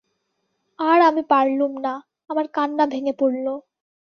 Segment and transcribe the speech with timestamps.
[0.79, 1.93] আর আমি পারলুম না,
[2.29, 3.45] আমার কান্না ভেঙে পড়ল।